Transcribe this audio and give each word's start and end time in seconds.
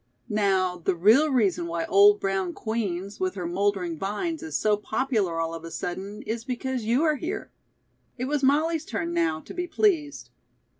Now, 0.29 0.79
the 0.79 0.95
real 0.95 1.29
reason 1.29 1.67
why 1.67 1.85
old 1.85 2.19
brown 2.19 2.53
Queen's, 2.53 3.19
with 3.19 3.35
her 3.35 3.45
moldering 3.45 3.99
vines, 3.99 4.41
is 4.41 4.57
so 4.57 4.75
popular 4.75 5.39
all 5.39 5.53
of 5.53 5.63
a 5.63 5.69
sudden 5.69 6.23
is 6.23 6.43
because 6.43 6.85
you 6.85 7.03
are 7.03 7.17
here." 7.17 7.51
It 8.17 8.25
was 8.25 8.41
Molly's 8.41 8.83
turn 8.83 9.13
now 9.13 9.41
to 9.41 9.53
be 9.53 9.67
pleased. 9.67 10.31